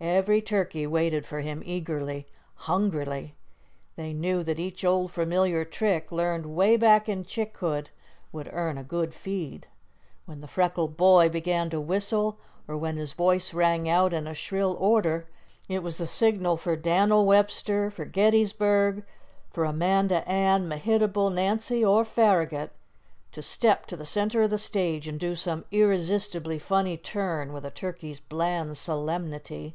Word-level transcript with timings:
Every 0.00 0.40
turkey 0.40 0.86
waited 0.86 1.26
for 1.26 1.40
him 1.40 1.60
eagerly, 1.66 2.28
hungrily! 2.54 3.34
They 3.96 4.12
knew 4.12 4.44
that 4.44 4.60
each 4.60 4.84
old, 4.84 5.10
familiar 5.10 5.64
trick 5.64 6.12
learned 6.12 6.44
away 6.44 6.76
back 6.76 7.08
in 7.08 7.24
chickhood 7.24 7.90
would 8.30 8.48
earn 8.52 8.78
a 8.78 8.84
good 8.84 9.12
feed. 9.12 9.66
When 10.24 10.38
the 10.38 10.46
freckled 10.46 10.96
boy 10.96 11.28
began 11.30 11.68
to 11.70 11.80
whistle, 11.80 12.38
or 12.68 12.76
when 12.76 12.96
his 12.96 13.12
voice 13.12 13.52
rang 13.52 13.88
out 13.88 14.12
in 14.12 14.28
a 14.28 14.34
shrill 14.34 14.76
order, 14.78 15.26
it 15.68 15.82
was 15.82 15.98
the 15.98 16.06
signal 16.06 16.56
for 16.56 16.76
Dan'l 16.76 17.26
Webster, 17.26 17.90
for 17.90 18.04
Gettysburg, 18.04 19.02
for 19.50 19.64
Amanda 19.64 20.26
Ann, 20.28 20.68
Mehitable, 20.68 21.28
Nancy, 21.30 21.84
or 21.84 22.04
Farragut 22.04 22.70
to 23.32 23.42
step 23.42 23.84
to 23.86 23.96
the 23.96 24.06
center 24.06 24.42
of 24.44 24.50
the 24.50 24.58
stage 24.58 25.08
and 25.08 25.18
do 25.18 25.34
some 25.34 25.64
irresistibly 25.72 26.60
funny 26.60 26.96
turn 26.96 27.52
with 27.52 27.64
a 27.64 27.72
turkey's 27.72 28.20
bland 28.20 28.76
solemnity. 28.76 29.74